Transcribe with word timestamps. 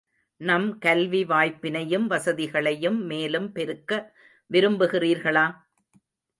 நம் 0.41 0.77
கல்வி 0.77 1.23
வாய்ப்பினையும் 1.25 2.07
வசதிகளையும் 2.07 2.99
மேலும் 3.05 3.51
பெருக்க 3.51 3.91
விரும்புகிறீர்களா? 4.51 5.47